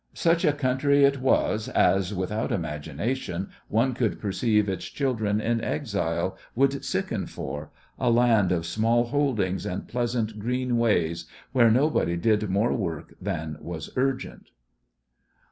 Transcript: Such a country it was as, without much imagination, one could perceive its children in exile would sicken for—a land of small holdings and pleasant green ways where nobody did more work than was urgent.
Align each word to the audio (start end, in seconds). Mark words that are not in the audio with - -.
Such 0.15 0.43
a 0.43 0.51
country 0.51 1.03
it 1.03 1.21
was 1.21 1.69
as, 1.69 2.11
without 2.11 2.49
much 2.49 2.57
imagination, 2.57 3.49
one 3.67 3.93
could 3.93 4.19
perceive 4.19 4.67
its 4.67 4.85
children 4.85 5.39
in 5.39 5.63
exile 5.63 6.35
would 6.55 6.83
sicken 6.83 7.27
for—a 7.27 8.09
land 8.09 8.51
of 8.51 8.65
small 8.65 9.03
holdings 9.03 9.63
and 9.63 9.87
pleasant 9.87 10.39
green 10.39 10.79
ways 10.79 11.25
where 11.51 11.69
nobody 11.69 12.17
did 12.17 12.49
more 12.49 12.73
work 12.73 13.13
than 13.21 13.57
was 13.61 13.91
urgent. 13.95 14.49